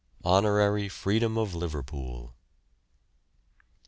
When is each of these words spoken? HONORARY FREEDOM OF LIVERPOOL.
HONORARY 0.25 0.89
FREEDOM 0.89 1.37
OF 1.37 1.53
LIVERPOOL. 1.53 2.33